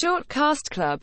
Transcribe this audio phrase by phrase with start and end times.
[0.00, 0.98] Short Cast Club.